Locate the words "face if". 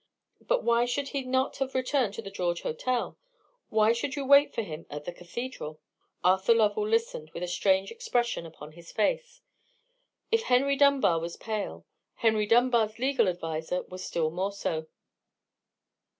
8.91-10.41